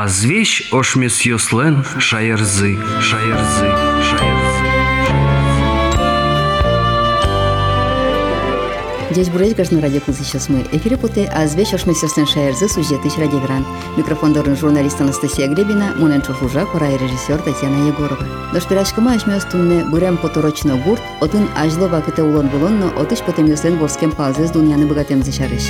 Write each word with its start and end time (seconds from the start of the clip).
А 0.00 0.08
звещ 0.08 0.72
ошмес 0.72 1.22
йослен 1.22 1.84
шаярзы, 1.98 2.78
шаярзы, 3.00 3.68
шаярзы. 4.02 4.66
Здесь 9.10 9.28
бурайс 9.30 9.54
гашны 9.54 9.80
радио 9.80 10.00
кылсы 10.00 10.24
сейчас 10.24 10.48
мы. 10.50 10.66
Эфире 10.72 10.98
поте 10.98 11.24
азве 11.26 11.64
шашмы 11.64 11.94
сёстен 11.94 12.26
шаярзы 12.26 12.68
сюжеты 12.68 13.08
иш 13.08 13.16
радиогран. 13.16 13.64
Микрофондорын 13.96 14.56
журналист 14.56 15.00
Анастасия 15.00 15.48
Гребина, 15.48 15.94
мунен 15.96 16.20
чофужа, 16.20 16.66
кора 16.66 16.88
и 16.88 16.98
режиссер 16.98 17.38
Татьяна 17.38 17.88
Егорова. 17.88 18.26
Дошпирашкама 18.52 19.14
ашмёс 19.14 19.44
тунне 19.44 19.84
бурем 19.84 20.18
поторочно 20.18 20.76
гурт, 20.76 21.00
отын 21.20 21.48
ажло 21.56 21.88
вакыте 21.88 22.22
улон 22.22 22.48
булонно, 22.48 22.90
отыш 23.00 23.20
потем 23.20 23.46
ёслен 23.46 23.78
борскем 23.78 24.12
палзез 24.12 24.50
дуньяны 24.50 24.86
богатем 24.86 25.22
зишарыш. 25.22 25.62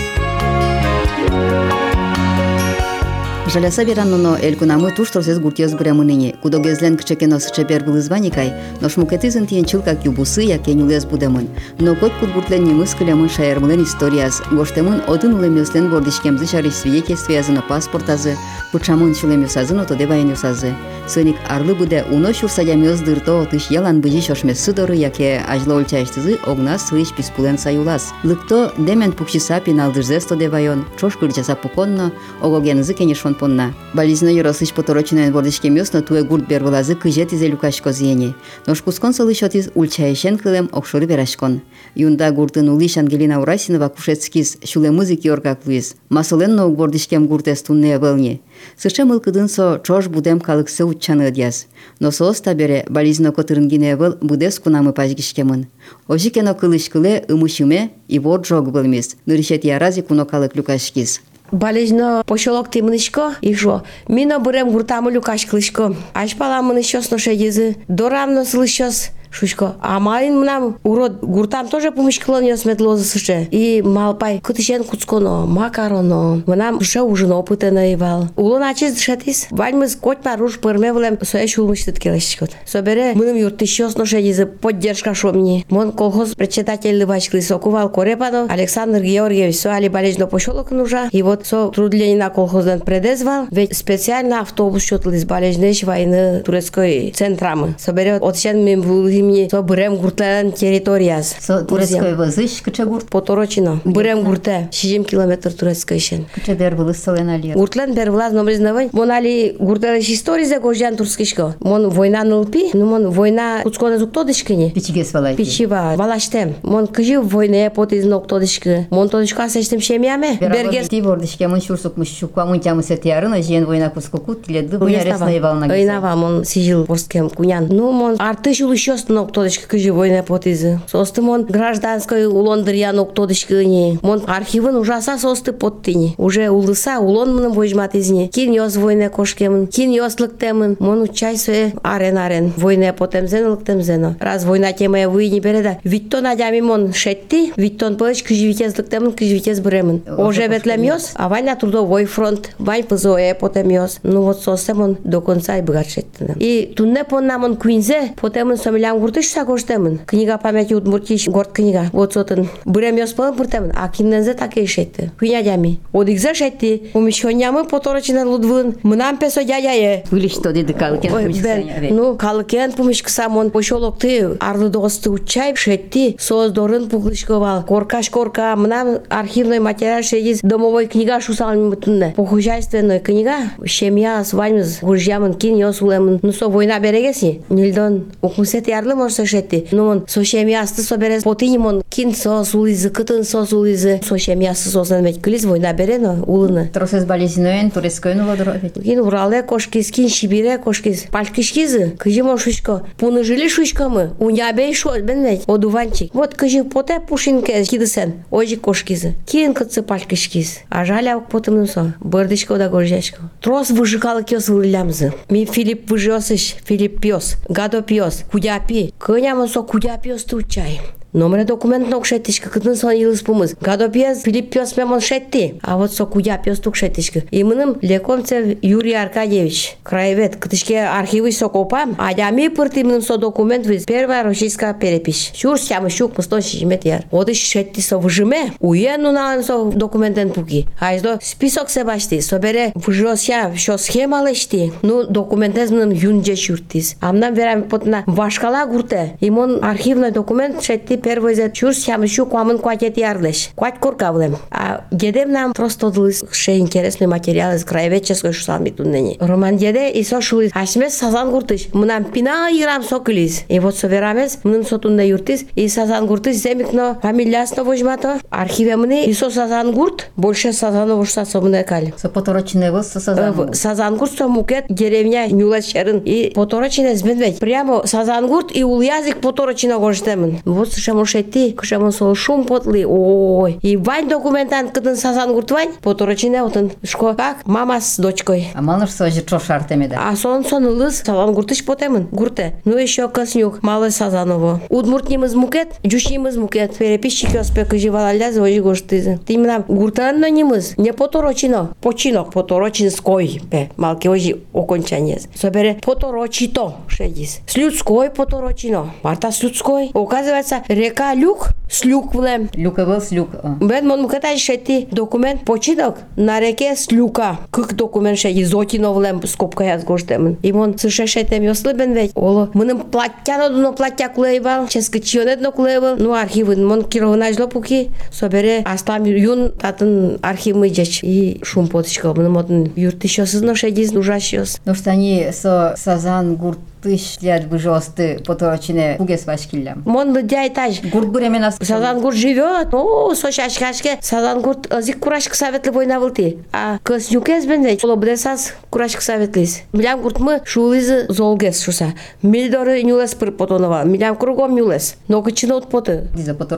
Жаляса 3.54 3.84
веранно 3.84 4.38
эл 4.42 4.56
кунамы 4.56 4.92
туш 4.92 5.10
тросез 5.12 5.38
гуртиоз 5.38 5.74
буремыныне. 5.74 6.36
Кудо 6.42 6.60
гезлен 6.60 6.96
кчекено 6.96 7.38
сычепер 7.38 7.84
былызбаникай, 7.84 8.54
но 8.80 8.88
шмукетизын 8.88 9.46
тиен 9.46 9.66
чилкак 9.66 10.06
юбусы 10.06 10.44
якен 10.44 10.84
улез 10.84 11.04
будемын. 11.04 11.50
Но 11.78 11.94
кот 11.98 12.14
кут 12.22 12.32
гуртлен 12.32 12.64
немыс 12.64 12.96
кылемын 12.96 13.28
шаярмылын 13.28 13.84
историяз, 13.84 14.42
гоштемын 14.52 15.02
один 15.06 15.34
улемёслен 15.34 15.90
бордишкемзы 15.90 16.48
шариш 16.48 16.76
свидетельствиязыны 16.76 17.62
паспортазы, 17.68 18.38
пучамын 18.72 19.14
шулемёсазын 19.14 19.82
отоде 19.82 20.08
баянёсазы. 20.08 20.74
Сыник 21.08 21.36
арлы 21.50 21.76
буде 21.76 22.06
уно 22.10 22.34
шурсадямёз 22.34 23.02
дырто 23.02 23.42
отыш 23.42 23.70
ялан 23.70 24.00
быжи 24.00 24.22
шошме 24.22 24.56
сыдоры 24.56 24.96
яке 24.96 25.44
ажло 25.46 25.76
ольчайштызы 25.76 26.40
огна 26.48 26.80
сыйш 26.80 27.12
писпулен 27.12 27.58
саюлас. 27.58 28.14
Лыкто 28.24 28.72
демен 28.78 29.12
пукшиса 29.12 29.60
пиналдырзесто 29.60 30.38
девайон, 30.38 30.86
чош 30.98 31.18
кырчаса 31.18 31.56
пуконно, 31.56 32.14
огогензы 32.40 32.94
кенешон 32.94 33.36
понна. 33.41 33.75
Бализно 33.95 34.29
юросыш 34.29 34.73
поторочнен 34.73 35.33
бордишкемёсно 35.33 36.03
туе 36.03 36.23
гурт 36.23 36.47
бервылазы 36.49 36.95
кыжет 36.95 37.33
изе 37.33 37.49
люкашко 37.49 37.93
зиене. 37.93 38.35
Нош 38.67 38.83
кускон 38.83 39.13
сылышотиз 39.13 39.71
ульчайшен 39.75 40.39
кылем 40.39 40.69
окшоры 40.73 41.07
берашкон. 41.07 41.63
Юнда 41.95 42.31
гуртын 42.31 42.69
улиш 42.69 42.97
Ангелина 42.97 43.41
Урасинова 43.41 43.89
кушецкиз 43.89 44.59
шуле 44.65 44.91
музыки 44.91 45.29
оркак 45.29 45.61
луиз. 45.67 45.97
Масоленно 46.09 46.69
бордишкем 46.69 47.27
гуртес 47.27 47.63
тунне 47.63 47.99
вълне. 47.99 48.41
Сыше 48.77 49.05
мылкыдын 49.05 49.49
со 49.49 49.81
чош 49.85 50.09
будем 50.09 50.41
калыксы 50.41 50.85
утчаны 50.85 51.29
ыдьяз. 51.29 51.67
Но 52.01 52.11
соста 52.11 52.55
бере 52.55 52.85
бализно 52.89 53.33
котырынгине 53.33 53.97
выл 53.97 54.17
будес 54.21 54.59
кунамы 54.59 54.93
пажгишкемын. 54.93 55.67
Ожикено 56.07 56.55
кылышкыле 56.55 57.25
ымышыме 57.29 57.91
и 58.09 58.19
вот 58.19 58.47
жог 58.47 58.71
былмис. 58.71 59.17
Ныришет 59.27 59.65
ярази 59.65 60.03
куно 60.03 60.25
калык 60.25 60.55
люкашкиз. 60.57 61.21
Болезно 61.52 62.24
пошолок 62.26 62.68
ти 62.68 62.84
мнишко 62.84 63.32
і 63.42 63.56
що? 63.56 63.82
Міно 64.08 64.40
берем 64.40 64.70
гуртами 64.70 65.12
люкаш 65.12 65.46
клишко. 65.46 65.96
Аж 66.14 66.34
пала 66.34 66.62
мнишос 66.62 67.12
ноше 67.12 67.34
їзи. 67.34 67.76
Доравно 67.88 68.46
слишос. 68.46 69.10
Шучко. 69.32 69.76
А 69.82 70.00
малин 70.00 70.40
мнам 70.40 70.78
урод 70.84 71.22
гуртам 71.22 71.68
тоже 71.68 71.92
помышкилон 71.92 72.44
я 72.44 72.58
сметлоза 72.58 73.04
сыше. 73.04 73.48
И 73.52 73.82
малпай 73.82 74.40
кытышен 74.40 74.84
куцконо, 74.84 75.46
макароно. 75.46 76.44
Мнам 76.46 76.82
ше 76.82 77.02
ужин 77.02 77.32
опыта 77.32 77.72
наивал. 77.72 78.28
Улон 78.36 78.64
ачыз 78.64 78.94
дышатис. 78.94 79.48
Ваньмыз 79.50 79.96
коть 79.96 80.20
паруш 80.20 80.60
пырме 80.60 80.94
влем 80.94 81.18
соя 81.22 81.48
шулмыштыт 81.48 82.00
келешкот. 82.00 82.52
Собере 82.66 83.14
мыным 83.16 83.38
юрт 83.38 83.62
еще 83.62 83.90
сноше 83.90 84.20
езы 84.20 84.46
поддержка 84.46 85.14
шо 85.14 85.32
мне. 85.32 85.66
Мон 85.70 85.92
колхоз 85.94 86.36
председатель 86.36 87.00
лывачкли 87.00 87.40
сокувал 87.40 87.90
Корепанов 87.90 88.52
Александр 88.52 89.02
Георгиевич 89.02 89.60
соали 89.60 89.88
болезненно 89.88 90.28
пошелок 90.28 90.72
нужа. 90.72 91.08
И 91.12 91.24
вот 91.24 91.46
со 91.46 91.70
трудленина 91.70 92.30
колхоздан 92.30 92.82
предезвал. 92.82 93.48
Ведь 93.50 93.76
специально 93.76 94.42
автобус 94.42 94.84
шотл 94.84 95.10
из 95.12 95.26
болезненной 95.26 95.72
войны 95.84 96.42
турецкой 96.42 97.12
центрамы. 97.16 97.76
Собере 97.80 98.18
отсен 98.18 98.64
мим 98.64 98.82
зимний, 99.22 99.48
то 99.48 99.62
берем 99.62 99.98
гуртан 99.98 100.52
территорияс. 100.52 101.36
Со 101.40 101.64
турецкой 101.64 102.16
возыш, 102.16 102.62
кача 102.62 102.86
гурт? 102.86 103.08
Поторочино. 103.10 103.80
Берем 103.86 104.24
гурта, 104.24 104.68
7 104.72 105.04
километр 105.04 105.54
турецкой 105.54 106.00
шен. 106.00 106.26
Кача 106.34 106.54
бер 106.54 106.76
был 106.76 106.92
истолен 106.92 107.30
алия. 107.30 107.56
Гуртлан 107.56 107.94
бер 107.94 108.12
влаз 108.12 108.34
номер 108.34 108.56
знавай. 108.56 108.90
Мон 108.92 109.12
али 109.12 109.56
гурта 109.60 110.00
истории 110.00 110.46
за 110.46 110.60
гожан 110.60 110.96
турскишко. 110.96 111.56
Мон 111.60 111.90
война 111.90 112.24
нулпи, 112.24 112.72
ну 112.74 112.86
мон 112.86 113.10
война 113.10 113.62
куцкона 113.64 113.98
зуктодышкини. 113.98 114.72
Пичиге 114.72 115.06
свалай. 115.06 115.36
Пичива. 115.36 115.94
Валаштем. 115.96 116.56
Мон 116.64 116.88
кажи 116.88 117.20
война 117.20 117.70
под 117.70 117.94
из 117.94 118.06
ноктодышки. 118.06 118.88
Мон 118.90 119.10
тодышка 119.10 119.50
сечтем 119.50 119.82
шемяме. 119.82 120.38
Бергер. 120.40 120.88
Ти 120.88 121.02
бордышке 121.02 121.48
мон 121.48 121.62
шурсукмуш 121.62 122.10
шуква 122.10 122.46
мон 122.46 122.60
тямыс 122.60 122.90
этярына 122.92 123.42
жен 123.42 123.66
война 123.66 123.90
кускукут 123.90 124.48
леду. 124.48 124.80
Буня 124.80 125.04
ресна 125.04 125.38
ивална. 125.38 125.72
Ойнава 125.72 126.16
мон 126.16 126.46
сижил 126.46 126.86
борсткем 126.86 127.30
кунян. 127.30 127.68
Ну 127.70 127.92
мон 127.92 128.16
артышул 128.20 128.72
еще 128.72 128.98
ноктодышкы 129.12 129.68
кыжы 129.68 129.94
война 129.94 130.24
потизы. 130.24 130.80
Состы 130.88 131.22
мон 131.22 131.44
гражданской 131.44 132.26
улондыр 132.26 132.74
я 132.74 132.94
ноктодышкы 132.94 133.66
не. 133.66 134.00
Мон 134.02 134.24
архивын 134.28 134.76
ужаса 134.76 135.18
состы 135.18 135.52
поттыни. 135.52 136.16
Уже 136.18 136.50
улыса 136.50 137.00
улон 137.00 137.36
мыным 137.36 137.54
войжматизни. 137.54 138.28
Кин 138.28 138.52
ёз 138.52 138.78
война 138.78 139.10
кошкемын. 139.10 139.68
Кин 139.68 139.92
ёз 139.92 140.20
лыктемын. 140.20 140.78
Мон 140.80 141.02
учай 141.02 141.38
све 141.38 141.74
арен 141.84 142.18
арен. 142.18 142.54
Война 142.58 142.94
потемзен 142.94 143.50
лыктемзено. 143.52 144.16
Раз 144.20 144.46
война 144.46 144.72
темая 144.74 145.10
не 145.10 145.40
береда. 145.40 145.78
Виттон 145.84 146.26
адями 146.26 146.62
мон 146.62 146.94
шетти. 146.94 147.54
Виттон 147.56 147.98
пылыч 147.98 148.24
кыжы 148.24 148.48
витез 148.48 148.78
лыктемын 148.78 149.12
кыжы 149.12 149.36
витез 149.36 149.60
бремын. 149.60 150.02
Уже 150.18 150.48
бетлем 150.48 150.82
ёз. 150.82 151.12
А 151.16 151.30
вань 151.30 151.46
на 151.46 151.56
трудовой 151.56 152.06
фронт. 152.06 152.52
Вань 152.58 152.84
пызое 152.84 153.34
потем 153.36 153.70
ёз. 153.70 154.00
Ну 154.04 154.22
вот 154.22 154.42
сосем 154.42 154.82
он 154.82 154.98
до 155.04 155.22
конца 155.22 155.58
и 155.58 155.62
богат 155.62 155.90
шеттинем. 155.90 156.36
И 156.38 156.74
тунне 156.76 157.04
понна 157.04 157.38
мон 157.38 157.56
куинзе 157.56 158.14
потемын 158.20 158.58
сомилям 158.58 159.01
уртыш 159.04 159.28
са 159.30 159.46
коштемын. 159.46 160.00
Книга 160.06 160.38
памяти 160.38 160.74
удмуртич 160.74 161.28
горд 161.28 161.52
книга. 161.52 161.86
Вот 161.94 162.14
сотын. 162.14 162.48
Бырем 162.66 162.96
ёспалым 162.98 163.36
пуртемын. 163.36 163.72
А 163.76 163.90
киннензе 163.90 164.34
таке 164.34 164.64
ишетті. 164.66 165.12
Хуйнядями. 165.20 165.80
Вот 165.92 166.10
игзе 166.10 166.34
шетті. 166.34 166.92
Умещонямы 166.94 167.66
поторочинен 167.66 168.28
лудвын. 168.28 168.76
Мнам 168.84 169.18
песо 169.18 169.44
дядяе. 169.44 170.04
Вылиш 170.12 170.36
то 170.36 170.52
деді 170.52 170.74
калыкен 170.74 171.12
пумышкса. 171.12 171.58
Ну, 171.90 172.16
калыкен 172.16 172.72
пумышкса 172.72 173.30
мон 173.30 173.50
пошолокты. 173.52 174.38
Арлы 174.40 174.70
доғысты 174.70 175.10
учай 175.10 175.56
шетті. 175.56 176.18
Соз 176.20 176.52
дорын 176.52 176.90
пуглышковал. 176.90 177.64
Коркаш 177.64 178.10
корка. 178.10 178.56
Мнам 178.56 179.00
архивной 179.10 179.60
материал 179.60 180.04
шедіз. 180.04 180.42
Домовой 180.44 180.88
книга 180.88 181.20
шусалмын 181.22 181.74
бұтынды. 181.74 182.14
По 182.16 182.26
хужайственной 182.26 183.00
книга. 183.00 183.52
Шемья, 183.66 184.24
сваймыз. 184.24 184.80
Гуржямын, 184.82 185.34
кин, 185.34 185.56
ёсулемын. 185.58 186.20
Ну, 186.22 186.32
со 186.32 186.50
война 186.50 186.80
берегесі. 186.80 187.42
Нильдон. 187.50 188.06
Укмусет 188.22 188.68
ярлы 188.68 188.91
можса 188.96 189.26
шетти. 189.26 189.68
Ну, 189.72 189.86
мон 189.86 190.06
со 190.08 190.24
шемьясты 190.24 190.82
со 190.82 190.98
берес 190.98 191.24
потини 191.24 191.58
мон 191.58 191.84
кин 191.90 192.14
со 192.16 192.44
сулизы, 192.44 192.90
кытын 192.90 193.24
со 193.24 193.46
сулизы. 193.46 194.02
Со 194.08 194.18
шемьясты 194.18 194.70
сосан 194.70 195.04
мет 195.04 195.22
кылиз 195.22 195.46
война 195.46 195.74
берено 195.74 196.24
улыны. 196.26 196.70
Тросез 196.74 197.06
болезненен 197.06 197.72
турецкой 197.72 198.16
ну 198.16 198.26
водро. 198.26 198.60
Кин 198.84 199.00
Урале 199.00 199.44
кошкиз, 199.44 199.92
кин 199.92 200.10
Сибире 200.10 200.58
кошкиз. 200.58 201.06
Палькишкизы, 201.12 201.92
кыжимо 201.98 202.38
шучко. 202.38 202.86
Пуны 202.98 203.24
жили 203.24 203.48
шучкамы. 203.48 204.12
Унябей 204.20 204.74
шо, 204.74 205.00
бенвей, 205.00 205.42
одуванчик. 205.48 206.14
Вот 206.14 206.36
кыжи 206.36 206.64
поте 206.64 207.00
пушинке 207.00 207.64
кидысен. 207.64 208.24
Ожи 208.30 208.56
кошкизы. 208.56 209.16
Кин 209.26 209.54
кыцы 209.54 209.82
палькишкиз. 209.82 210.60
А 210.70 210.86
жаля 210.86 211.20
потым 211.20 211.56
нусо. 211.56 211.94
Бырдышко 212.00 212.58
да 212.58 212.70
горжачко. 212.70 213.30
Трос 213.42 213.70
выжикалы 213.70 214.24
кёс 214.24 214.50
вылямзы. 214.50 215.14
Ми 215.30 215.46
Филипп 215.46 215.90
выжосыш, 215.90 216.56
Филипп 216.66 217.02
пёс. 217.02 217.36
Гадо 217.50 217.82
пёс. 217.82 218.24
kujapi, 218.72 218.94
kë 219.04 219.18
jam 219.20 219.42
mëso 219.42 219.66
kujapi 219.68 220.14
o 220.14 220.18
stuqaj. 220.22 221.01
Номер 221.17 221.45
документ 221.45 221.89
нок 221.89 222.05
шеттишка, 222.05 222.51
кытын 222.51 222.77
сон 222.77 222.91
йылыс 222.91 223.23
пумыз. 223.23 223.55
Гадопиез 223.59 224.21
Филипп 224.25 224.51
пёс 224.53 224.77
мемон 224.77 225.01
шетти, 225.01 225.55
а 225.63 225.79
вот 225.79 225.91
со 225.95 226.05
кудя 226.05 226.37
пёс 226.37 226.59
тук 226.59 226.77
шеттишка. 226.77 227.23
Имыным 227.31 227.79
Лекомцев 227.81 228.59
Юрий 228.61 228.93
Аркадьевич, 228.93 229.79
краевед, 229.83 230.37
кытышке 230.37 230.83
архивы 230.83 231.33
со 231.33 231.49
копам, 231.49 231.97
а 231.99 232.13
ями 232.13 232.49
пырт 232.49 232.77
имыным 232.77 233.01
со 233.01 233.17
документ 233.17 233.65
виз 233.67 233.85
первая 233.85 234.25
российская 234.25 234.75
перепись. 234.75 235.33
Шур 235.35 235.59
сямы 235.59 235.89
щук 235.89 236.19
мыстон 236.19 236.43
шишмет 236.43 236.85
яр. 236.85 237.05
Вот 237.11 237.31
иш 237.31 237.39
шетти 237.39 237.81
со 237.81 237.97
выжиме, 237.97 238.53
уену 238.61 239.11
на 239.11 239.43
со 239.43 239.65
документен 239.65 240.29
пуки. 240.29 240.67
А 240.79 240.99
издо 240.99 241.19
список 241.23 241.71
се 241.71 241.85
башти, 241.85 242.21
собере 242.21 242.73
выжося, 242.75 243.55
шо 243.57 243.79
схема 243.79 244.23
лешти. 244.23 244.71
Ну 244.83 245.05
документез 245.05 245.71
мыным 245.71 245.93
юнже 245.93 246.37
шуртис. 246.37 246.97
Амнам 247.01 247.33
верам 247.33 247.63
потна 247.63 248.05
вашкала 248.07 248.67
гурте. 248.67 249.17
Имон 249.21 249.65
архивный 249.65 250.11
документ 250.11 250.63
шетти 250.63 251.00
перво 251.01 251.35
за 251.35 251.51
чур 251.51 251.75
сям 251.75 252.07
шу 252.07 252.27
куамын 252.27 252.59
куатет 252.59 252.97
ярлеш. 252.97 253.51
Куат 253.55 253.79
коркавлем. 253.79 254.37
А 254.51 254.85
дедем 254.91 255.33
нам 255.33 255.53
просто 255.53 255.91
дылыс 255.91 256.25
ше 256.31 256.59
интересный 256.59 257.07
материал 257.07 257.55
из 257.55 257.65
краеведческой 257.65 258.33
шусал 258.33 258.61
митуннени. 258.61 259.17
Роман 259.21 259.57
деде 259.57 259.91
и 259.91 260.03
со 260.05 260.21
шулис. 260.21 260.53
Ашмес 260.55 260.95
сазан 260.95 261.31
гуртыш. 261.31 261.69
Мынам 261.73 262.05
пина 262.05 262.49
ирам 262.51 262.83
сокылис. 262.83 263.45
И 263.49 263.59
вот 263.61 263.77
соверамес 263.77 264.41
мнын 264.45 264.65
сотунда 264.65 265.03
юртис 265.03 265.45
и 265.55 265.69
сазан 265.69 266.07
гуртыш 266.07 266.37
земикно 266.37 266.99
фамилиясно 267.03 267.65
вожмато. 267.65 268.21
Архиве 268.31 268.77
мне 268.77 269.07
и 269.07 269.13
со 269.13 269.31
сазан 269.31 269.73
гурт 269.73 270.11
больше 270.17 270.53
сазаново 270.53 271.05
шуса 271.05 271.25
собне 271.25 271.65
кали. 271.65 271.95
Со 271.97 272.09
поторочный 272.09 272.71
выз 272.71 272.89
со 272.89 273.01
сазан. 273.01 273.55
Сазангурт 273.55 274.13
со 274.17 274.29
мукет 274.29 274.67
деревня 274.69 275.27
Нюлашерин 275.31 275.99
и 275.99 276.31
поторочина 276.31 276.95
збенвет. 276.95 277.39
Прямо 277.39 277.87
Сазангурт 277.87 278.55
и 278.55 278.65
ул 278.65 278.81
язык 278.81 279.21
поторочина 279.21 279.79
гоштемин. 279.79 280.41
Вот 280.45 280.73
шемо 280.92 281.06
шети, 281.06 281.52
кшемо 281.52 281.92
со 281.92 282.14
шум 282.16 282.44
потли. 282.44 282.86
Ой. 282.86 283.58
И 283.62 283.78
вань 283.78 284.10
документант 284.10 284.72
кыдын 284.72 284.98
Сазангурт 284.98 285.52
вань 285.52 285.72
поторочина 285.82 286.46
отын. 286.46 286.72
Шко 286.84 287.14
как 287.14 287.46
мама 287.46 287.80
с 287.80 287.98
дочкой. 287.98 288.50
А 288.54 288.62
малыш 288.62 288.90
со 288.90 289.10
жичо 289.10 289.40
шартемеда. 289.40 289.98
А 289.98 290.16
сон 290.18 290.44
сон 290.44 290.68
лыс 290.68 290.98
Сазангуртыш 290.98 291.64
потемин. 291.64 292.08
Гурте. 292.12 292.56
Ну 292.66 292.78
еще 292.78 293.08
кыснюк 293.08 293.64
малы 293.64 293.90
Сазаново. 293.90 294.60
Удмуртнимыз 294.68 295.34
мукет, 295.34 295.76
жушнимыз 295.84 296.36
мукет. 296.36 296.76
Переписчик 296.78 297.36
оспек 297.36 297.74
живалаля 297.74 298.34
звожи 298.34 298.62
гоштызы. 298.62 299.20
Ты 299.26 299.34
именно 299.34 299.64
гуртанно 299.68 300.30
нимыз. 300.30 300.78
Не 300.78 300.92
поторочино. 300.92 301.70
Починок 301.82 302.34
поторочинской. 302.34 303.42
Бе, 303.50 303.70
малки 303.78 304.10
ожи 304.10 304.42
окончание. 304.54 305.22
Собере 305.36 305.80
поторочито 305.82 306.74
шедис. 306.88 307.40
С 307.48 307.56
людской 307.56 308.10
поторочино. 308.10 308.92
Марта 309.04 309.32
с 309.32 309.42
людской. 309.42 309.92
Оказывается, 309.94 310.64
река 310.82 311.14
Люк 311.14 311.50
с 311.70 311.86
Люк 311.86 312.14
влем. 312.14 312.50
Люка 312.54 312.86
был 312.86 313.00
с 313.00 313.12
люк. 313.12 313.30
а. 313.44 313.56
Бен 313.62 313.88
мон 313.88 314.02
муката 314.02 314.38
шети 314.38 314.88
документ 314.92 315.46
починок 315.46 316.00
на 316.18 316.40
реке 316.42 316.76
Слюка. 316.76 317.40
Кык 317.50 317.74
документ 317.76 318.20
шети 318.20 318.44
зотино 318.44 318.92
влем 318.92 319.26
скобка 319.26 319.64
яз 319.64 319.84
гоштемин. 319.86 320.38
И 320.42 320.52
мон 320.52 320.78
сыше 320.78 321.08
шетем 321.08 321.44
ёслы 321.44 321.74
бен 321.74 321.94
ведь. 321.94 322.12
Оло 322.16 322.50
мыным 322.54 322.82
платтяно 322.82 323.50
дуно 323.50 323.72
плаття 323.72 324.10
кулейбал. 324.10 324.68
Чески 324.68 325.00
чионетно 325.00 325.52
кулейбал. 325.52 325.96
Ну 325.98 326.14
архивын 326.14 326.68
мон 326.68 326.84
кировна 326.84 327.32
жло 327.32 327.48
пуки. 327.48 327.92
Собере 328.12 328.64
астам 328.66 329.06
юн 329.06 329.52
татын 329.52 330.20
архив 330.22 330.58
мыджеч. 330.58 331.04
И 331.04 331.40
шум 331.44 331.68
потичко. 331.68 332.14
Мыным 332.14 332.38
отын 332.38 332.72
юрт 332.76 333.02
еще 333.04 333.26
сызно 333.26 333.56
шедис 333.56 333.94
ужащёс. 333.94 334.60
Ну 334.66 334.76
что 334.76 334.92
они 334.92 335.30
со 335.32 335.76
сазан 335.78 336.36
гуртыш 336.36 336.71
лет 336.86 337.48
быжосты 337.48 338.20
поторочине 338.26 338.96
кугес 338.98 339.26
вашкиллям. 339.26 339.84
Мон 339.86 340.14
дядя 340.14 340.48
этаж. 340.48 340.82
Гурт 340.84 341.10
буремена 341.10 341.52
Сазангурт 341.52 342.16
живет. 342.16 342.74
О, 342.74 343.14
со 343.16 343.32
шашкашке. 343.32 343.98
Сазангурт 344.02 344.72
азик 344.72 345.00
курашка 345.00 345.36
советли 345.36 345.70
война 345.70 346.00
вылты. 346.00 346.40
А 346.52 346.80
кыз 346.84 347.10
юкес 347.10 347.46
бенде. 347.46 347.78
Оло 347.84 347.96
бдесас 347.96 348.54
курашка 348.70 349.02
советлис. 349.02 349.62
Милям 349.74 350.02
гурт 350.02 350.20
мы 350.20 350.42
шулизы 350.46 351.06
золгес 351.10 351.64
шуса. 351.64 351.94
Милдоры 352.22 352.82
нюлес 352.84 353.14
пыр 353.14 353.32
потонова. 353.32 353.84
Милям 353.84 354.16
кругом 354.16 354.56
нюлес. 354.56 354.96
Но 355.08 355.22
кычина 355.22 355.58
от 355.58 355.70
поты. 355.70 356.08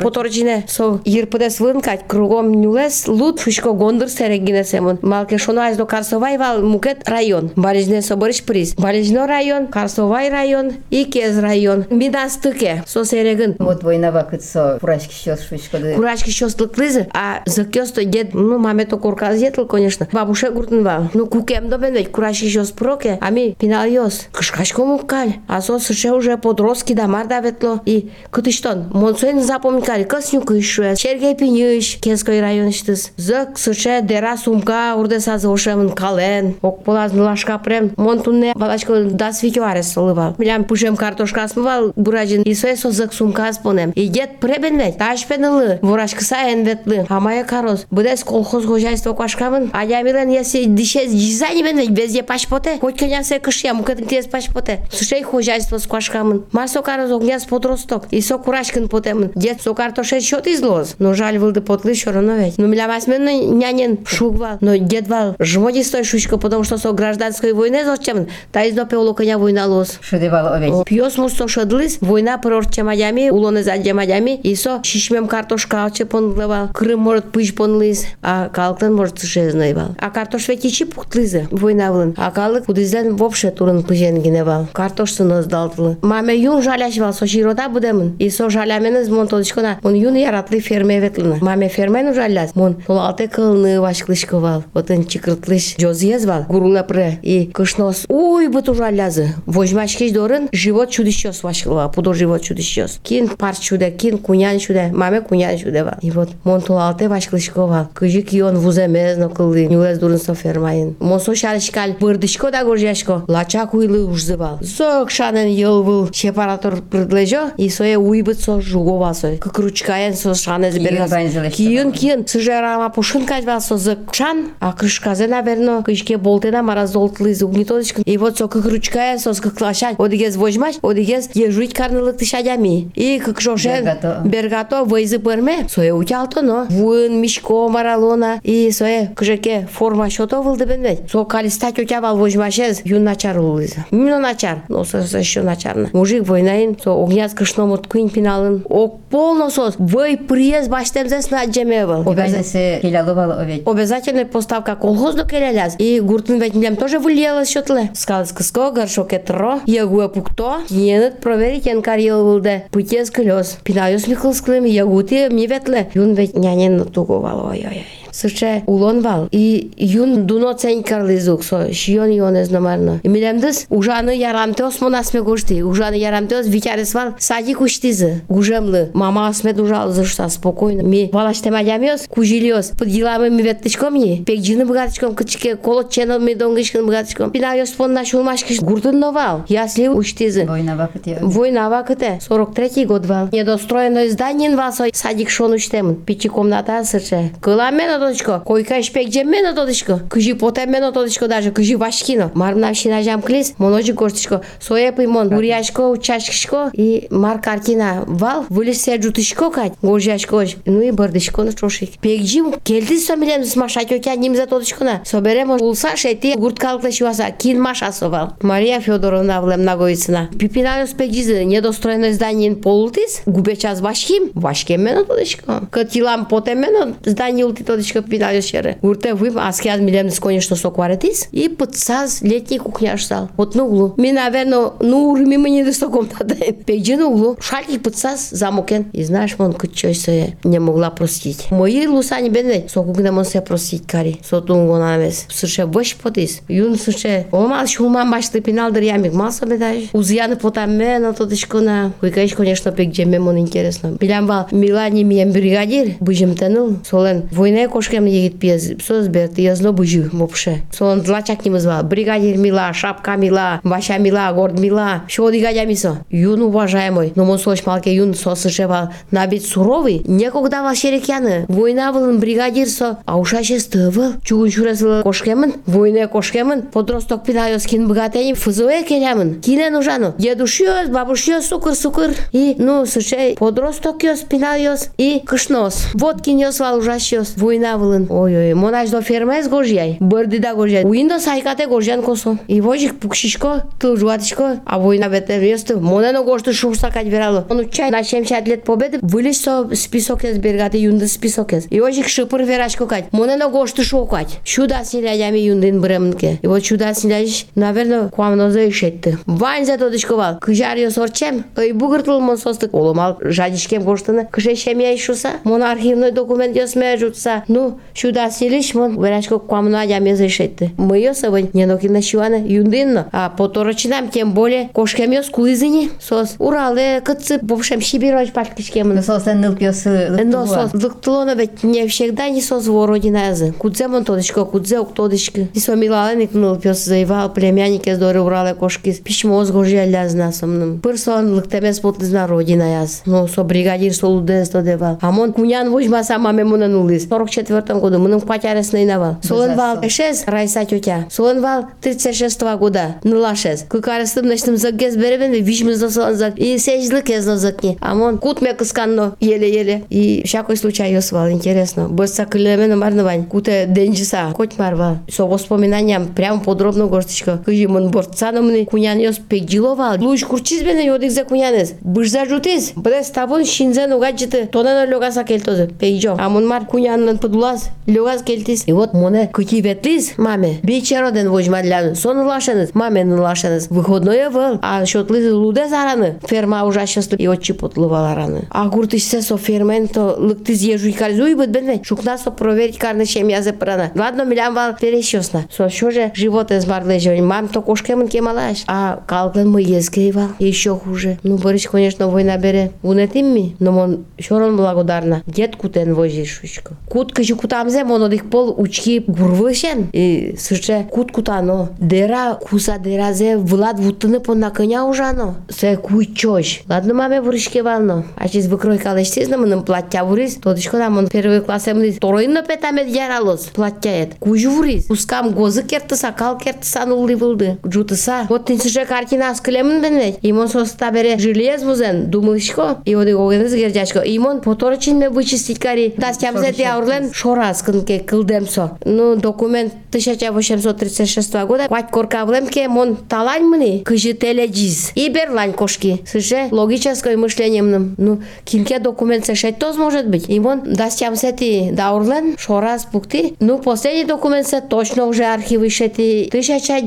Поторочине. 0.01 0.65
Со 0.67 0.99
ирпыдес 1.05 1.59
вынкать 1.59 2.07
кругом 2.07 2.51
нюлес 2.53 3.07
лут 3.07 3.39
фушко 3.39 3.71
гондыр 3.71 4.09
серегине 4.09 4.63
семон. 4.63 4.99
Малке 5.01 5.37
шонайз 5.37 5.77
до 5.77 5.85
Карсовай 5.85 6.37
вал 6.37 6.61
мукет 6.61 7.07
район. 7.07 7.51
Балежне 7.55 8.01
собориш 8.01 8.43
приз. 8.43 8.75
Балежно 8.75 9.27
район, 9.27 9.67
Карсовай 9.67 10.12
район 10.13 10.74
и 10.89 11.06
Кез 11.06 11.38
район. 11.38 11.86
Мидас 11.89 12.38
тыке. 12.38 12.83
Со 12.88 13.06
серегин. 13.06 13.56
Вот 13.60 13.83
война 13.83 14.12
вакыт 14.12 14.44
со 14.44 14.77
курашки 14.80 15.13
щас 15.13 15.42
швышкады. 15.44 15.95
Курачки 15.95 16.30
щостлык 16.30 16.77
лызы, 16.77 17.07
а 17.13 17.42
за 17.45 17.65
кёсто 17.65 18.04
дед, 18.06 18.33
ну, 18.33 18.57
маме 18.57 18.86
то 18.86 18.98
курка 18.98 19.36
зетл, 19.36 19.65
конечно. 19.65 20.07
Бабуше 20.12 20.50
гуртын 20.51 20.83
вал. 20.83 21.10
Ну, 21.13 21.27
кукем 21.27 21.69
до 21.69 21.77
бен, 21.77 21.94
ведь 21.94 22.12
курачки 22.12 22.50
щос 22.50 22.71
проке, 22.71 23.18
а 23.21 23.30
ми 23.30 23.56
пинал 23.60 23.86
ёс. 23.86 24.27
Кышкачко 24.31 24.86
мукаль. 24.86 25.33
А 25.48 25.62
со 25.62 25.80
сыше 25.80 26.12
уже 26.12 26.38
подростки 26.38 26.94
дамар 26.94 27.27
даветло. 27.27 27.81
И 27.86 28.12
кытыштон, 28.31 28.89
монсуэн 28.94 29.42
запомникали, 29.42 30.04
кысню 30.04 30.42
кышуэ, 30.42 30.95
Сергей 30.95 31.36
Пинюш, 31.36 31.98
Кенской 32.01 32.42
район 32.42 32.71
штыс. 32.71 33.12
Зык 33.18 33.57
сыше 33.57 34.01
дера 34.01 34.38
сумка, 34.38 34.95
урдеса 34.95 35.38
зошемын 35.38 35.89
кален. 35.89 36.56
Ок 36.62 36.83
полазны 36.83 37.24
лашка 37.24 37.57
прем, 37.57 37.92
монтунне 37.98 38.54
балачко 38.56 39.04
да 39.04 39.31
свитюарес 39.31 39.92
солывал. 40.03 40.35
Милям 40.38 40.63
пушем 40.65 40.95
картошка 40.95 41.47
смывал, 41.47 41.94
буражин, 41.95 42.41
и 42.44 42.53
соесо 42.53 42.91
зык 42.91 43.13
сумка 43.13 43.51
спонем. 43.53 43.91
И 43.91 44.07
дед 44.07 44.39
пребен 44.39 44.77
ведь, 44.77 44.97
таш 44.97 45.25
пенылы, 45.25 45.79
ворашка 45.81 46.23
саен 46.23 46.63
ветлы. 46.63 47.05
А 47.09 47.19
моя 47.19 47.44
корос, 47.44 47.85
будес 47.89 48.23
колхоз 48.23 48.65
хозяйство 48.65 49.13
кашкавын. 49.13 49.69
А 49.73 49.85
я 49.85 50.01
милен, 50.01 50.29
если 50.29 50.65
дишес 50.65 51.11
дизайни 51.11 51.63
бен 51.63 51.77
ведь, 51.77 51.91
безде 51.91 52.23
пашпоте. 52.23 52.77
Хоть 52.79 52.97
коня 52.97 53.23
се 53.23 53.39
кышья, 53.39 53.73
мукатын 53.73 54.05
тез 54.05 54.25
пашпоте. 54.27 54.79
Сушей 54.91 55.23
хожайство 55.23 55.77
с 55.77 55.88
кашкамын. 55.88 56.45
Масо 56.51 56.81
корос 56.81 57.11
огняс 57.11 57.45
подросток. 57.45 58.05
И 58.11 58.21
со 58.21 58.38
курашкин 58.38 58.89
потемын. 58.89 59.31
Дед 59.35 59.61
со 59.61 59.73
картоше 59.73 60.19
счет 60.19 60.47
излоз. 60.47 60.95
Но 61.00 61.13
жаль 61.13 61.38
вылды 61.38 61.53
да 61.53 61.61
потлы 61.61 61.94
все 61.94 62.11
равно 62.11 62.35
ведь. 62.35 62.57
Ну 62.57 62.67
милям 62.67 62.91
асмен 62.91 63.57
нянин 63.57 64.00
шугвал. 64.05 64.57
Но 64.61 64.75
дед 64.75 65.07
вал 65.07 65.35
жмоди 65.39 65.83
стой 65.83 66.03
шучка, 66.03 66.38
потому 66.38 66.63
что 66.63 66.77
со 66.77 66.91
гражданской 66.91 67.53
войны 67.53 67.85
зачем? 67.85 68.27
Та 68.51 68.63
из 68.63 68.77
улоканя 68.77 69.38
война 69.38 69.53
война 69.53 69.67
шедевал 70.01 70.47
овей. 70.53 70.71
ове. 70.71 70.83
Пиос 70.85 71.17
мусто 71.17 71.47
шыдылыс, 71.47 71.97
война 72.01 72.37
прорчамадями, 72.37 73.29
улоны 73.29 73.63
задямадями, 73.63 74.39
исо 74.43 74.81
шишмем 74.83 75.27
картошка 75.27 75.83
алчы 75.83 76.05
пондлывал, 76.05 76.69
Крым 76.73 76.99
может 76.99 77.31
пыч 77.31 77.55
понлыз, 77.55 78.05
а 78.21 78.49
калктан 78.49 78.93
может 78.93 79.21
шезнайбал. 79.21 79.95
А 79.99 80.09
картош 80.09 80.47
ве 80.47 80.55
кичи 80.55 80.85
пухтлызы, 80.85 81.47
война 81.51 81.91
вылын. 81.91 82.13
А 82.17 82.31
калык 82.31 82.67
удыздан 82.67 83.15
вопше 83.15 83.51
турын 83.51 83.83
пыжен 83.83 84.21
Картош 84.23 84.67
Картошсын 84.73 85.31
оздалтылы. 85.31 85.97
Маме 86.01 86.35
юн 86.35 86.61
жаляш 86.61 86.97
бал, 86.97 87.13
со 87.13 87.27
широта 87.27 87.69
будемын. 87.69 88.15
Исо 88.19 88.49
жаляменыз 88.49 89.09
мон 89.09 89.27
тодышкона, 89.27 89.79
он 89.83 89.93
юн 89.93 90.15
яратлы 90.15 90.59
ферме 90.59 90.99
ветлына. 90.99 91.37
Маме 91.41 91.69
фермен 91.69 92.09
ужаляс, 92.09 92.55
мон 92.55 92.75
толалты 92.87 93.27
кылны 93.27 93.81
вашклышковал, 93.81 94.63
отын 94.73 95.05
чикыртлыш, 95.05 95.75
жозиез 95.77 96.25
бал, 96.25 96.45
гурлапре, 96.47 97.19
и 97.21 97.47
кышнос, 97.47 98.05
уй, 98.07 98.47
бут 98.47 98.65
тужалязы, 98.65 99.33
Возьма 99.45 99.82
Возьмашкеш 99.83 100.12
дорын 100.13 100.47
живот 100.53 100.91
чудищос 100.91 101.44
вашкова. 101.44 101.91
Пудо 101.94 102.13
живот 102.13 102.41
чудищос. 102.41 103.00
Кин 103.03 103.27
пар 103.27 103.53
чуде, 103.53 103.91
кин 103.91 104.18
кунян 104.18 104.57
чуде. 104.57 104.89
Маме 104.94 105.19
кунян 105.19 105.57
чуде 105.57 105.83
вал. 105.83 105.95
И 106.01 106.09
вот 106.09 106.30
мон 106.45 106.62
толалте 106.62 107.09
вашклышковал. 107.09 107.89
Кыжик 107.94 108.31
ён 108.31 108.57
вуземез 108.59 109.18
но 109.18 109.30
кылды. 109.30 109.68
Нюлез 109.68 110.00
дурын 110.00 110.19
со 110.19 110.35
фермайын. 110.35 110.95
Мон 111.01 111.19
со 111.19 111.35
шалышкал. 111.35 111.89
Бырдышко 112.00 112.50
да 112.50 112.63
горжашко. 112.63 113.24
Лачак 113.27 113.74
уйлы 113.74 114.06
ужзывал. 114.06 114.59
Зок 114.62 115.12
шанен 115.12 115.50
ел 115.50 115.83
был. 115.83 116.09
Сепаратор 116.13 116.81
предлежо. 116.81 117.51
И 117.57 117.68
сое 117.68 117.97
уйбыт 117.97 118.39
со 118.39 118.62
жуговал 118.62 119.13
сой. 119.13 119.36
Кыкручкаен 119.36 120.13
со 120.13 120.34
шанез 120.34 120.77
бергас. 120.77 121.12
бензелеш 121.12 121.55
Киын 121.55 121.91
киын. 121.91 122.25
Сыжарама 122.25 122.89
пушын 122.89 123.25
качвал 123.25 123.60
со 123.60 123.75
зыкшан. 123.75 124.51
А 124.62 124.72
крышказе 124.72 125.27
наверно. 125.27 125.84
Кышке 125.84 126.15
болтена 126.15 126.63
мараздолтлы 126.63 127.36
угнетодочкын. 127.41 128.03
И 128.05 128.17
вот 128.17 128.38
со 128.38 128.48
кыкручкаен 128.48 129.19
со 129.19 129.34
скыклашан. 129.74 129.96
Одигез 129.98 130.36
возьмаш. 130.36 130.75
Одигез 130.82 131.30
ежуить 131.34 131.74
карнылык 131.74 132.18
тышадями. 132.18 132.92
И 132.96 133.20
кыкшошен. 133.20 133.84
Бергато. 133.84 134.22
Бергато 134.25 134.84
войзы 134.86 135.20
пырме. 135.20 135.68
Сое 135.70 135.94
но. 136.42 136.65
Вын 136.70 137.22
мишко 137.22 137.68
маралона. 137.70 138.39
И 138.44 138.72
сое 138.72 139.12
кыжеке 139.15 139.68
форма 139.72 140.10
шото 140.10 140.42
вылды 140.42 140.65
бенвет. 140.65 141.10
Со 141.12 141.24
калистать 141.25 141.80
утявал 141.80 142.18
возьмашез. 142.18 142.82
Юн 142.84 143.03
начар 143.03 143.38
улызы. 143.38 143.86
Именно 143.92 144.20
начар. 144.20 144.63
Но 144.68 144.84
со 144.84 145.00
еще 145.00 145.42
начарно. 145.42 145.89
Мужик 145.94 146.27
войнаин. 146.27 146.77
Со 146.82 146.92
огняц 146.92 147.34
кышномот 147.34 147.88
кын 147.88 148.10
пиналын. 148.10 148.63
Ок 148.70 149.01
полно 149.10 149.50
сос. 149.50 149.75
Вой 149.77 150.18
приез 150.18 150.68
баштемзес 150.68 151.30
на 151.32 151.46
джемевал. 151.46 152.01
Обязательно 152.01 152.80
келялывал 152.80 153.32
овець. 153.32 153.63
Обязательная 153.65 154.25
поставка 154.25 154.75
колхозно 154.75 155.27
келеляз. 155.27 155.75
И 155.77 156.00
гуртын 156.00 156.39
ведь 156.39 156.80
тоже 156.80 157.00
выльелась 157.00 157.50
счетле. 157.50 157.89
Скалыз 157.94 158.32
кыско, 158.32 158.72
горшок 158.72 159.13
етро, 159.13 159.62
ягуя 159.66 160.08
пукто, 160.08 160.58
енет 160.68 161.20
проверить 161.20 161.66
янкар 161.66 161.99
ел 161.99 162.25
вылде. 162.25 162.66
Пытез 162.70 163.11
кылёс. 163.11 163.58
Пинаюс 163.64 164.06
микылскылым, 164.06 164.64
ягуты 164.64 165.28
мне 165.30 165.47
ветле. 165.47 165.90
Юн 165.94 166.14
ведь 166.14 166.37
нянен 166.37 166.85
туговал, 166.85 167.47
ой-ой-ой. 167.47 167.87
сыче 168.12 168.62
улон 168.66 169.00
вал. 169.00 169.28
И 169.30 169.70
юн 169.76 170.26
дуно 170.26 170.52
цень 170.52 170.82
карлизук 170.82 171.44
со 171.44 171.73
шион 171.73 172.11
ионез 172.11 172.50
номарно. 172.50 173.00
И 173.02 173.08
милемдис 173.08 173.66
ужаны 173.68 174.11
ярамтеос 174.11 174.80
монасме 174.80 175.23
гошти. 175.23 175.62
Ужаны 175.62 175.94
ярамтеос 175.94 176.47
витярес 176.47 176.94
вал 176.94 177.14
садик 177.18 177.61
уштизы. 177.61 178.23
Ужемлы. 178.28 178.90
Мама 178.94 179.28
асме 179.28 179.52
дужал 179.52 179.90
зашта 179.90 180.28
спокойно. 180.28 180.82
Ми 180.82 181.11
валаште 181.12 181.50
мадямиос 181.50 182.06
кужилиос. 182.08 182.73
Под 182.78 182.88
делами 182.88 183.28
ми 183.28 183.42
веттичком 183.42 183.94
ни. 183.94 184.23
Пек 184.25 184.40
джины 184.40 184.66
богатичком 184.66 185.14
кычке 185.14 185.56
колот 185.56 185.90
ченел 185.90 186.18
ми 186.20 186.35
донгышкын 186.35 186.85
богатичком. 186.85 187.30
Пинайос 187.30 187.70
понна 187.70 188.04
шулмашкиш 188.04 188.61
гуртын 188.61 188.99
новал. 188.99 189.44
Ясли 189.49 189.88
уштизы. 189.88 190.44
Война 190.44 190.76
вакыты. 190.76 191.18
Война 191.20 191.68
вакыте, 191.68 192.18
43 192.20 192.85
год 192.87 193.06
вал. 193.06 193.28
Недостроено 193.32 194.08
здание 194.08 194.54
вал 194.56 194.73
со 194.73 194.87
садик 194.92 195.30
шон 195.30 195.52
уштемын. 195.52 195.97
Пичи 195.97 196.28
комната 196.28 196.85
сырче. 196.85 197.32
Кыла 197.40 197.70
мен 198.03 198.10
одочко. 198.10 198.39
Койка 198.39 198.81
шпек 198.83 199.12
жем 199.12 199.29
мен 199.29 199.45
одочко. 199.45 200.00
Кыжи 200.10 200.36
потем 200.36 200.72
мен 200.72 200.83
одочко 200.83 201.27
даже. 201.27 201.51
Кыжи 201.51 201.77
вашкино. 201.77 202.31
Мармнам 202.33 202.75
шинажам 202.75 203.22
клис. 203.22 203.53
Моножи 203.57 203.93
гортичко. 203.93 204.41
Сое 204.60 204.91
пыймон. 204.91 205.33
Уряшко, 205.33 205.89
учашкишко. 205.89 206.69
И 206.74 207.07
мар 207.10 207.41
картина 207.41 208.03
вал. 208.05 208.45
Вылез 208.50 208.86
жутышко 209.01 209.50
кать. 209.50 209.74
Горжашко. 209.81 210.45
Ну 210.65 210.81
и 210.81 210.91
бардышко 210.91 211.43
на 211.43 211.53
чошик. 211.53 211.98
Пекжим 212.01 212.53
келди 212.63 213.00
сомилем 213.00 213.43
смашать 213.45 213.91
окя 213.91 214.15
нимза 214.15 214.45
тодышкона. 214.48 215.01
Соберем 215.05 215.51
улса 215.51 215.95
шети 215.95 216.36
гурткалыкта 216.36 216.91
шиваса. 216.91 217.31
Кин 217.31 217.62
маша 217.62 217.91
совал. 217.91 218.33
Мария 218.41 218.79
Федоровна 218.79 219.41
влем 219.41 219.63
нагоицына. 219.63 220.29
Пипинаю 220.38 220.88
спекжизы 220.88 221.43
недостроено 221.43 222.12
здание 222.13 222.55
полутис. 222.55 223.22
Губе 223.25 223.55
час 223.55 223.81
вашким. 223.81 224.31
Вашкем 224.33 224.81
мен 224.83 225.05
тодышко. 225.05 225.67
Катилам 225.72 226.25
потем 226.25 226.62
мен 226.62 226.95
здание 227.05 227.45
улти 227.45 227.63
тодышко 227.93 228.01
пинаю 228.01 228.41
Урте 228.81 229.13
вип, 229.13 229.21
вим 229.21 229.39
аскиаз 229.39 229.79
милем 229.79 230.09
конечно 230.21 230.55
со 230.55 230.69
кваретис 230.69 231.27
И 231.31 231.50
подсаз 231.50 232.21
летни 232.21 232.57
кухняш 232.57 233.05
сал. 233.05 233.29
Вот 233.38 233.55
на 233.55 233.65
углу. 233.65 233.93
Ми, 233.97 234.12
наверно, 234.12 234.73
ну 234.79 235.12
урми 235.12 235.63
да 235.63 235.73
со 235.73 235.89
комната. 235.89 236.25
пејде 236.65 236.95
на 236.97 237.07
углу. 237.07 237.35
под 237.35 237.83
подсаз 237.83 238.29
замокен. 238.31 238.85
И 238.93 239.03
знаеш, 239.03 239.38
мон 239.39 239.53
кычой 239.53 239.93
се 239.95 240.35
не 240.43 240.59
могла 240.59 240.89
простить. 240.89 241.47
Мои 241.51 241.88
лусани 241.88 242.29
бенве. 242.29 242.65
со 242.67 242.83
гне 242.83 243.03
да 243.03 243.12
мон 243.12 243.25
се 243.25 243.41
простить 243.41 243.88
кари. 243.88 244.19
Сотун 244.23 244.67
го 244.67 244.77
намес. 244.77 245.25
Суше 245.29 245.65
бош 245.65 245.95
потис. 245.95 246.41
Юн 246.50 246.77
суше, 246.77 247.25
Омал 247.31 247.67
шума 247.67 248.05
башты 248.05 248.41
пиналдыр 248.41 248.83
ямик. 248.83 249.13
Маса 249.13 249.45
бедаж. 249.45 249.89
Узияны 249.93 250.35
потам 250.35 250.75
мен 250.75 251.13
тодышко 251.13 251.59
на. 251.62 251.91
Хуйкаиш, 252.00 252.33
конечно, 252.33 252.71
пекджи 252.71 253.05
мемон 253.05 253.38
интересно. 253.38 253.97
Билям 254.00 254.27
вал 254.27 254.47
Милани 254.51 255.03
мием 255.03 255.31
бригадир. 255.31 255.95
Бужим 256.00 256.35
тенул. 256.35 256.77
Солен. 256.89 257.23
Война 257.31 257.67
Koşkemi 257.83 258.11
yigit 258.11 258.43
yazıp 258.43 258.81
söz 258.81 259.09
я 259.37 259.55
злобу 259.55 259.83
bu 259.83 260.17
вообще. 260.17 260.61
Сон 260.71 260.99
Son 260.99 261.45
не 261.45 261.65
var. 261.65 261.83
Бригадир 261.83 262.37
мила, 262.37 262.73
шапка 262.73 263.15
мила, 263.15 263.59
ваша 263.63 263.97
мила, 263.97 264.31
горд 264.31 264.59
мила. 264.59 265.01
Чего 265.07 265.31
дигадя 265.31 265.65
мисо? 265.65 265.97
Юн, 266.09 266.41
уважаемый, 266.41 267.11
но 267.15 267.25
мон 267.25 267.39
слышь 267.39 267.65
малке 267.65 267.93
юн 267.93 268.13
сосышевал. 268.13 268.89
Набит 269.11 269.45
суровый, 269.45 270.01
некогда 270.07 270.61
вас 270.61 270.77
черекяны. 270.77 271.45
Война 271.49 271.91
вылын 271.91 272.19
бригадир 272.19 272.67
со, 272.67 272.99
а 273.05 273.17
уша 273.17 273.43
честывал. 273.43 274.13
Чугун 274.23 274.49
чурезыл 274.49 275.03
кошкемын, 275.03 275.53
война 275.65 276.07
кошкемын, 276.07 276.61
подросток 276.61 277.25
пинайос 277.25 277.65
кин 277.65 277.87
богатенем, 277.87 278.35
фызуэ 278.35 278.83
келямын. 278.83 279.41
Кинен 279.41 279.75
ужану, 279.75 280.13
дедуш 280.17 280.59
йос, 280.61 280.87
бабуш 280.89 281.27
йос, 281.27 281.47
сукыр, 281.47 281.75
сукыр. 281.75 282.11
И, 282.31 282.55
ну, 282.57 282.85
сышей, 282.85 283.35
подросток 283.35 284.03
ее 284.03 284.11
йос, 284.11 284.89
ее 284.97 285.17
и 285.17 285.19
кышнос. 285.19 285.87
Вот 285.93 286.21
кин 286.21 286.39
йос 286.39 286.59
вал 286.59 286.77
ужаш 286.77 287.11
йос. 287.11 287.33
Война 287.37 287.62
вылын. 287.62 288.06
Ой-ой, 288.11 288.54
монаш 288.54 288.90
до 288.90 289.02
фермес 289.02 289.49
гожьяй. 289.49 289.97
Бырды 290.00 290.38
да 290.38 290.54
гожьяй. 290.54 290.85
Уиндо 290.85 291.18
сайкате 291.20 291.66
гожьян 291.66 292.02
косо. 292.02 292.38
И 292.49 292.61
вожик 292.61 292.99
пукшишко, 292.99 293.64
тыл 293.80 293.97
жуатишко. 293.97 294.61
А 294.64 294.78
война 294.78 295.08
бете 295.08 295.38
место. 295.38 295.78
Монено 295.78 296.23
гошты 296.23 296.52
шурсакать 296.52 297.06
верало. 297.06 297.47
Он 297.49 297.68
чай 297.70 297.90
на 297.90 298.02
70 298.02 298.47
лет 298.47 298.64
победы. 298.64 298.99
Вылез 299.02 299.40
со 299.40 299.68
список 299.75 300.25
из 300.25 300.38
бергаты 300.38 300.78
юнды 300.78 301.06
список 301.08 301.52
из. 301.52 301.66
И 301.70 301.80
вожик 301.80 302.08
шипыр 302.08 302.42
верашко 302.44 302.87
кать. 302.87 303.06
Монено 303.12 303.49
гошты 303.49 303.85
шукать. 303.85 304.38
Шуда 304.44 304.85
силядями 304.85 305.38
юндын 305.38 305.80
бремнке. 305.80 306.38
И 306.42 306.47
вот 306.47 306.64
шуда 306.64 306.94
силядиш, 306.94 307.47
наверное, 307.54 308.08
куамно 308.08 308.50
заишетти. 308.50 309.16
Ванза 309.26 309.78
тодышковал. 309.78 310.38
Кыжар 310.40 310.76
ё 310.76 310.90
сорчем. 310.90 311.44
Ой 311.56 311.73
бугыртыл 311.73 312.20
мон 312.20 312.38
состык. 312.38 312.75
Оломал 312.75 313.18
жадишкем 313.20 313.82
гоштыны. 313.82 314.26
Кышешем 314.30 314.78
яйшуса. 314.78 315.30
Мон 315.44 315.62
архивный 315.62 316.12
документ 316.12 316.56
ёсме 316.56 316.97
жутса. 316.97 317.44
Ну, 317.53 317.79
сюда 317.93 318.31
селиш, 318.31 318.74
мон, 318.74 319.00
верашко 319.00 319.38
квамна 319.38 319.83
ям 319.83 320.05
язрешетте. 320.05 320.72
Мое 320.77 321.13
савань, 321.13 321.50
не 321.53 321.67
ноки 321.67 321.88
ночевана, 321.88 322.36
юндынно, 322.43 323.10
а 323.12 323.29
по 323.29 323.48
торочинам, 323.48 324.10
тем 324.10 324.31
более, 324.31 324.69
кошкам 324.74 325.12
ёс 325.12 325.29
кулизыни, 325.29 325.91
сос, 326.01 326.36
урале, 326.39 326.98
э, 326.98 327.01
кыцы, 327.01 327.38
бобшам 327.43 327.79
сибировать 327.79 328.33
пачкичкем. 328.33 329.03
Сос, 329.03 329.27
э, 329.27 329.33
нылк 329.36 329.62
ёс, 329.62 329.86
э, 329.86 330.24
но 330.24 330.48
сос, 330.48 330.74
лыктылона, 330.74 331.36
ведь 331.36 331.62
не 331.63 331.88
всегда 331.88 332.27
не 332.29 332.41
сос 332.41 332.65
вородина 332.65 333.27
язы. 333.27 333.53
Кудзе 333.55 333.88
мон 333.88 334.03
тодочка, 334.03 334.45
кудзе 334.45 334.79
ок 334.79 334.95
тодочка. 334.95 335.41
И 335.53 335.60
со 335.60 335.75
милаленик 335.75 336.33
нылк 336.33 336.63
ну, 336.63 336.72
ёс 336.72 336.83
заевал, 336.83 337.31
племянник 337.31 337.86
из 337.86 338.00
доры 338.00 338.22
урале 338.22 338.55
кошки, 338.55 338.91
письмо 338.93 339.43
сгожи 339.43 339.86
ляз 339.86 340.15
насомным. 340.15 340.79
Пырсон 340.79 341.36
лыктемес 341.36 341.81
потлызна 341.81 342.25
родина 342.25 342.81
яз. 342.81 343.03
Ну, 343.05 343.27
со 343.27 343.43
бригадир 343.43 343.93
солудес 343.93 344.50
тодевал. 344.50 344.98
А 345.01 345.12
мон 345.12 345.33
кунян 345.33 345.69
вожма 345.69 346.03
сама 346.03 346.31
мемунанулис. 346.31 347.07
44 347.07 347.42
1984 347.43 347.79
году 347.79 348.00
Мы 348.00 348.09
нам 348.09 348.19
мыным 348.19 348.21
потерясный 348.21 348.85
навал. 348.85 349.17
Солонвал 349.21 349.77
6, 349.88 350.27
Райса 350.27 350.65
тетя. 350.65 351.05
Солонвал 351.09 351.65
36 351.81 352.41
года, 352.57 352.95
ну, 353.03 353.23
06. 353.35 353.67
Кукарыстым 353.67 354.27
начтым 354.27 354.57
загез 354.57 354.95
беребен 354.95 355.31
ve 355.31 355.39
вижмызда 355.39 355.89
солонзак. 355.89 356.38
И 356.38 356.57
сежлы 356.57 357.01
кезлозакни. 357.01 357.77
Амон 357.81 358.17
кут 358.17 358.41
ме 358.41 358.53
кысканно 358.53 359.15
еле-еле. 359.19 359.83
И 359.89 360.23
всякой 360.25 360.57
случай 360.57 360.83
ее 360.83 361.01
свал, 361.01 361.29
интересно. 361.29 361.88
Быстро 361.89 362.25
клемен 362.25 362.77
марновань. 362.77 363.25
Куте 363.25 363.65
денджиса, 363.67 364.31
хоть 364.35 364.57
марвал. 364.57 364.97
Со 365.09 365.25
воспоминаниям 365.25 366.13
прям 366.13 366.41
подробно 366.41 366.88
горсточка. 366.88 367.39
Кыжи 367.45 367.67
мын 367.67 367.89
бортсаным 367.91 368.47
мне 368.47 368.65
кунян 368.65 368.97
ёс 369.00 369.17
пегиловал. 369.17 370.00
Луч 370.00 370.21
ну, 370.21 370.27
курчизбене 370.27 370.88
йодик 370.88 371.12
за 371.12 371.23
кунянес. 371.23 371.73
Бышза 371.81 372.25
жутез. 372.25 372.73
Бля 372.75 373.03
с 373.03 373.09
тобой 373.09 373.45
шинзен 373.45 373.91
угаджеты. 373.93 374.47
Тонен 374.47 374.77
олёгаса 374.77 375.23
кельтозы. 375.23 375.67
Пегжо. 375.79 376.15
Амон 376.19 376.47
мар 376.47 376.65
куняннын 376.65 377.17
под 377.17 377.32
подулаз. 377.33 377.69
Лёгас 377.87 378.21
келтис. 378.23 378.63
И 378.67 378.73
вот 378.73 378.93
моне 378.93 379.27
кыки 379.27 379.61
ветлиз. 379.61 380.13
Маме. 380.17 380.59
Бичероден 380.63 381.29
вожмадляны. 381.29 381.95
Сон 381.95 382.19
лашаныз. 382.19 382.69
Маме 382.73 383.03
лашаныз. 383.05 383.67
Выходное 383.69 384.29
выл. 384.29 384.59
А 384.61 384.85
шотлы 384.85 385.33
луде 385.33 385.67
зараны. 385.67 386.19
Ферма 386.27 386.63
ужасчасты. 386.65 387.15
И 387.17 387.27
отчи 387.27 387.53
потлывал 387.53 388.15
раны. 388.15 388.47
А 388.49 388.67
гуртышсе 388.69 389.21
со 389.21 389.37
ферменто 389.37 390.15
лыктыз 390.17 390.61
ежу 390.61 390.87
и 390.87 390.91
кальзуй 390.91 391.35
быт 391.35 391.49
бенве. 391.49 391.81
Шукна 391.83 392.17
со 392.17 392.31
проверить 392.31 392.77
карны 392.77 393.05
чем 393.05 393.27
я 393.27 393.41
запрана. 393.41 393.91
Ладно, 393.95 394.23
милям 394.25 394.53
вал 394.53 394.75
перещосна. 394.79 395.45
Со 395.49 395.69
що 395.69 395.91
же 395.91 396.11
живот 396.13 396.51
из 396.51 396.65
барлежи. 396.65 397.21
Мам 397.21 397.47
то 397.47 397.61
кошкемын 397.61 398.07
кемалаш. 398.07 398.63
А 398.67 399.01
калган 399.07 399.49
мы 399.49 399.61
езгейвал. 399.61 400.29
Еще 400.39 400.75
хуже. 400.75 401.17
Ну, 401.23 401.37
Борис, 401.37 401.67
конечно, 401.67 402.07
война 402.07 402.37
бере. 402.37 402.71
Унетим 402.83 403.33
ми. 403.33 403.55
Но 403.59 403.71
мон 403.71 404.05
шорон 404.19 404.55
благодарна. 404.55 405.23
Дед 405.25 405.55
кутен 405.55 405.93
возиш 405.95 406.39
шучко. 406.39 406.75
Кут 407.24 407.30
кыжы 407.30 407.36
кутамзе 407.36 407.84
монодих 407.86 408.30
пол 408.30 408.53
учки 408.58 409.01
гурвышен. 409.08 409.89
И 409.94 410.36
сыче 410.38 410.86
кут 410.92 411.13
кутано. 411.13 411.70
Дера 411.80 412.36
куса 412.36 412.77
деразе 412.77 413.38
влад 413.38 413.80
вутыны 413.80 414.20
по 414.20 414.34
на 414.34 414.51
ужано. 414.86 415.36
Се 415.50 415.77
куйчош. 415.77 416.63
Ладно, 416.68 416.94
маме 416.94 417.22
врышке 417.22 417.63
вално. 417.63 418.03
А 418.18 418.27
чиз 418.27 418.48
выкрой 418.48 418.77
калештиз 418.77 419.30
на 419.30 419.38
мыным 419.38 419.63
платья 419.63 420.03
вурис. 420.03 420.36
Тодышко 420.36 420.77
да 420.77 420.89
мон 420.89 421.08
первый 421.08 421.39
класс 421.39 421.68
мыны 421.68 421.94
второй 421.94 422.27
на 422.27 422.42
петамет 422.42 422.88
яралос. 422.88 423.51
Платьяет. 423.53 424.15
Куж 424.20 424.44
вурис. 424.44 424.89
Ускам 424.89 425.32
гозы 425.32 425.63
кертыса, 425.63 426.12
кал 426.12 426.38
кертыса 426.38 426.86
нулы 426.86 427.15
вылды. 427.15 427.58
Джутыса. 427.65 428.25
Вот 428.27 428.46
ты 428.46 428.58
сыше 428.58 428.86
картина 428.86 429.30
аскылемын 429.30 429.82
бенвет. 429.82 430.18
Имон 430.24 430.50
соста 430.50 430.92
бере 430.92 431.18
желез 431.18 431.63
вузен. 431.63 432.12
Думылышко. 432.12 432.80
И 432.84 432.96
оды 432.96 433.15
гогеныз 433.15 433.53
гердячко. 433.53 434.00
Имон 434.00 434.42
поторчин 434.42 435.00
ме 435.00 435.10
вычистить 435.10 435.60
кари. 435.60 435.94
Да 435.98 436.13
стямзе 436.13 436.51
те 436.51 436.74
шораскынке 437.13 438.00
кылдемсо. 438.00 438.77
Ну 438.84 439.15
документ 439.15 439.74
тысяча 439.91 440.32
восемьсот 440.32 440.79
тридцать 440.79 441.10
шестого 441.10 441.46
года. 441.46 441.67
Вать 441.70 441.91
коркавлемке 441.91 442.67
мон 442.67 442.96
таланьмыни 442.96 443.84
кыжитележиз 443.84 444.91
и 444.96 445.10
берлань 445.10 445.53
кошки. 445.53 446.01
Сыже 446.05 446.48
логическое 446.51 447.15
мышление 447.15 447.43
мышлением 447.43 447.96
ну 447.98 448.22
кимке 448.46 448.79
документ 448.79 449.25
сешет 449.25 449.60
тоз 449.60 449.77
может 449.77 450.08
быть? 450.08 450.29
И 450.29 450.39
мон 450.39 450.62
дастям 450.63 451.13
дастямсети 451.13 451.72
даурлен 451.72 452.36
шораз 452.38 452.86
пукти. 452.86 453.36
Ну 453.39 453.60
последний 453.60 454.05
документ 454.05 454.48
се 454.48 454.62
точно 454.62 455.05
уже 455.05 455.25
архивы 455.25 455.70
шети 455.70 456.29
тысяча 456.32 456.79